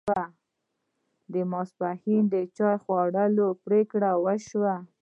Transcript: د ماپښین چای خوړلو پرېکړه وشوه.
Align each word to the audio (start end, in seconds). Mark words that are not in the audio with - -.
د 1.31 1.33
ماپښین 1.51 2.25
چای 2.57 2.75
خوړلو 2.83 3.47
پرېکړه 3.65 4.09
وشوه. 4.25 4.75